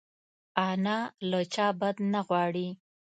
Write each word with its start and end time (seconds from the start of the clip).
انا 0.69 0.97
له 1.29 1.39
چا 1.53 1.67
بد 1.79 1.95
نه 2.13 2.19
غواړي 2.27 2.67